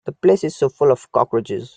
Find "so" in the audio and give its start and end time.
0.55-0.67